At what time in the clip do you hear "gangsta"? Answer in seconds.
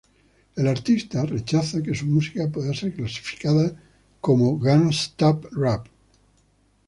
4.57-5.39